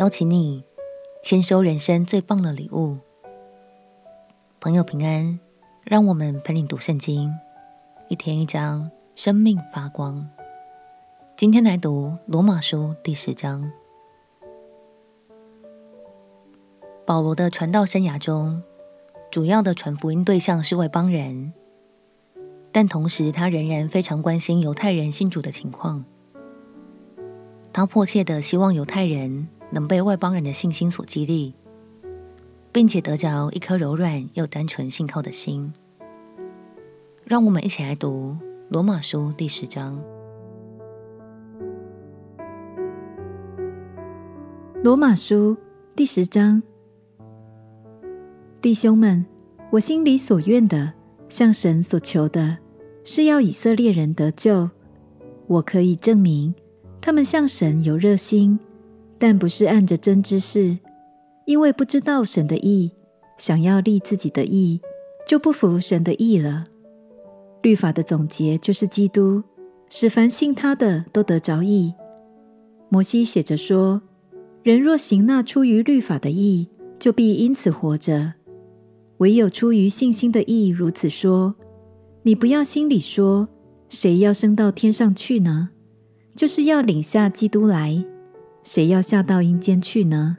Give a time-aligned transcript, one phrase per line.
[0.00, 0.64] 邀请你
[1.22, 2.96] 签收人生最棒的礼物。
[4.58, 5.38] 朋友平安，
[5.84, 7.30] 让我们陪你读圣经，
[8.08, 10.26] 一天一章，生命发光。
[11.36, 13.70] 今天来读罗马书第十章。
[17.04, 18.62] 保罗的传道生涯中，
[19.30, 21.52] 主要的传福音对象是外邦人，
[22.72, 26.06] 但同时他仍然非常关心犹太人信主的情况。
[27.70, 31.54] 他迫切地希望犹太人能被外邦人的信心所激励，
[32.72, 35.72] 并且得着一颗柔软又单纯信靠的心。
[37.24, 38.36] 让我们一起来读
[38.68, 40.00] 罗马书第十章。
[44.82, 45.56] 罗马书
[45.94, 46.62] 第十章，
[48.62, 49.24] 弟兄们，
[49.70, 50.92] 我心里所愿的，
[51.28, 52.58] 向神所求的，
[53.04, 54.70] 是要以色列人得救。
[55.46, 56.54] 我可以证明。
[57.02, 58.58] 他们向神有热心，
[59.20, 60.78] 但不是按着真知识，
[61.44, 62.90] 因为不知道神的意，
[63.36, 64.80] 想要立自己的意，
[65.28, 66.64] 就不服神的意了。
[67.60, 69.42] 律法的总结就是基督，
[69.90, 71.92] 使凡信他的都得着义。
[72.88, 74.00] 摩西写着说
[74.64, 76.66] ：“人若行那出于律法的义，
[76.98, 78.32] 就必因此活着；
[79.18, 81.54] 唯有出于信心的义，如此说：
[82.22, 83.46] 你不要心里说，
[83.90, 85.68] 谁要升到天上去呢？”
[86.34, 88.02] 就是要领下基督来，
[88.62, 90.36] 谁要下到阴间去呢？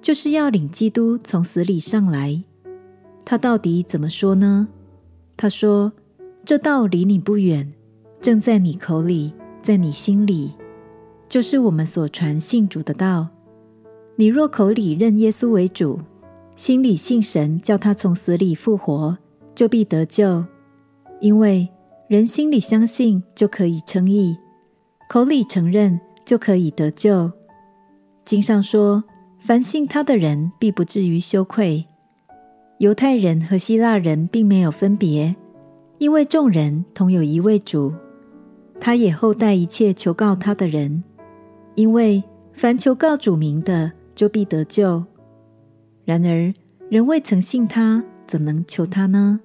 [0.00, 2.42] 就是要领基督从死里上来。
[3.24, 4.68] 他到底怎么说呢？
[5.36, 5.92] 他说
[6.46, 7.72] ：“这道离你不远，
[8.20, 10.52] 正在你口里，在你心里，
[11.28, 13.28] 就是我们所传信主的道。
[14.14, 16.00] 你若口里认耶稣为主，
[16.54, 19.18] 心里信神叫他从死里复活，
[19.54, 20.44] 就必得救。
[21.20, 21.68] 因为
[22.08, 24.36] 人心里相信，就可以称义。”
[25.10, 27.30] 口里承认就可以得救。
[28.26, 29.04] 经上说
[29.38, 31.86] ：“凡信他的人，必不至于羞愧。”
[32.78, 35.34] 犹太人和希腊人并没有分别，
[35.98, 37.94] 因为众人同有一位主。
[38.80, 41.04] 他也厚待一切求告他的人，
[41.76, 42.22] 因为
[42.52, 45.04] 凡求告主名的，就必得救。
[46.04, 46.52] 然而，
[46.90, 49.40] 人未曾信他，怎能求他呢？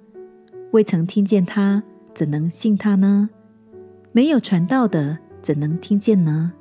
[0.71, 1.83] 未曾听见他，
[2.15, 3.29] 怎能信他呢？
[4.11, 5.19] 没有传道的。
[5.41, 6.53] 怎能听见呢？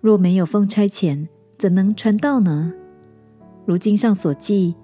[0.00, 1.26] 若没有奉差遣，
[1.58, 2.72] 怎能传道呢？
[3.64, 4.74] 如经上所记，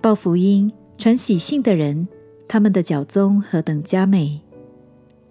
[0.00, 2.08] 报福音、传喜信的人，
[2.48, 4.40] 他们的脚踪何等佳美！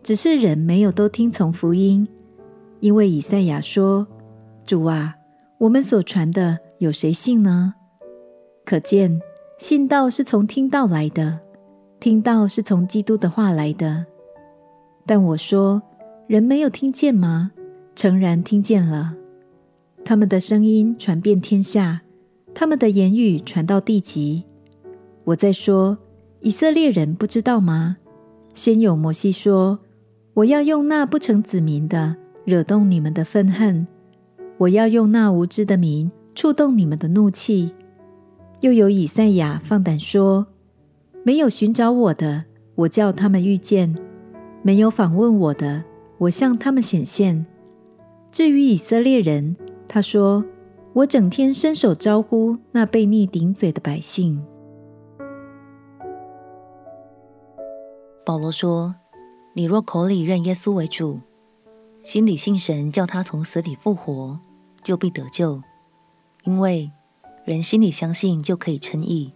[0.04, 2.08] 只是人没有都听从福音，
[2.80, 4.08] 因为以赛亚说
[4.66, 5.16] ：“主啊，
[5.58, 7.74] 我们所传的有谁信呢？”
[8.66, 9.20] 可见
[9.58, 11.40] 信道是从听道来的，
[12.00, 14.06] 听道是从基督的话来的。
[15.06, 15.82] 但我说。
[16.30, 17.54] 人没有听见吗？
[17.96, 19.16] 诚然听见了。
[20.04, 22.02] 他们的声音传遍天下，
[22.54, 24.44] 他们的言语传到地极。
[25.24, 25.98] 我在说，
[26.42, 27.98] 以色列人不知道吗？
[28.54, 29.80] 先有摩西说
[30.34, 33.88] ：“我要用那不成子民的惹动你们的愤恨，
[34.58, 37.72] 我要用那无知的民触动你们的怒气。”
[38.62, 40.48] 又有以赛亚放胆说
[41.24, 42.46] ：“没有寻找我的，
[42.76, 43.96] 我叫他们遇见；
[44.64, 45.84] 没有访问我的。”
[46.20, 47.46] 我向他们显现。
[48.30, 49.56] 至于以色列人，
[49.92, 50.46] 他说
[50.94, 54.46] ：“我整天伸手招呼那被逆顶嘴的百姓。”
[58.24, 58.94] 保罗说
[59.54, 61.22] ：“你若口里认耶稣为主，
[62.02, 64.40] 心里信神叫他从死里复活，
[64.84, 65.60] 就必得救。
[66.44, 66.92] 因为
[67.44, 69.34] 人心里相信就可以称义，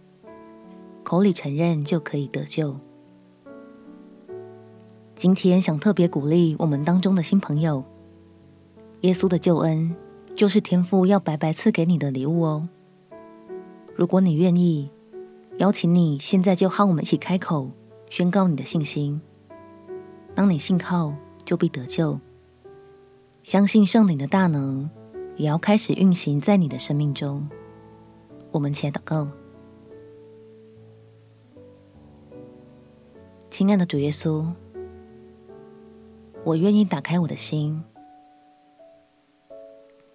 [1.02, 2.76] 口里承认就可以得救。”
[5.16, 7.82] 今天想特别鼓励我们当中的新朋友，
[9.00, 9.92] 耶稣的救恩
[10.34, 12.68] 就是天父要白白赐给你的礼物哦。
[13.94, 14.90] 如果你愿意，
[15.58, 17.70] 邀请你现在就和我们一起开口
[18.10, 19.20] 宣告你的信心。
[20.34, 21.14] 当你信靠，
[21.44, 22.18] 就必得救。
[23.44, 24.90] 相信圣灵的大能，
[25.36, 27.48] 也要开始运行在你的生命中。
[28.50, 29.28] 我们且祷告，
[33.50, 34.44] 亲爱的主耶稣。
[36.42, 37.82] 我愿意打开我的心，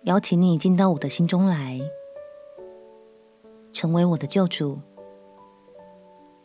[0.09, 1.79] 邀请你进到我的心中来，
[3.71, 4.79] 成为我的救主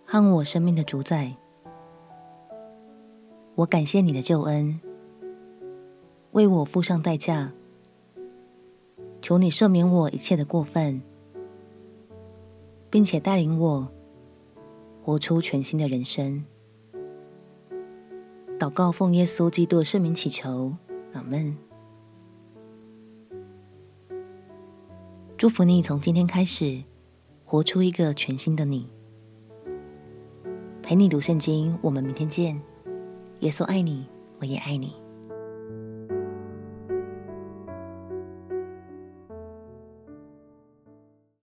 [0.05, 1.35] 和我生命的主宰。
[3.55, 4.79] 我感谢你的救恩，
[6.33, 7.53] 为我付上代价。
[9.23, 11.01] 求你赦免我一切的过犯，
[12.91, 13.89] 并且带领我
[15.03, 16.45] 活出全新的人生。
[18.59, 20.75] 祷告，奉耶稣基督的圣名祈求，
[21.15, 21.64] 阿门。
[25.45, 26.83] 祝福你从今天开始
[27.45, 28.89] 活出一个全新的你。
[30.83, 32.59] 陪你读圣经，我们明天见。
[33.41, 34.07] 耶稣爱你，
[34.39, 34.95] 我也爱你。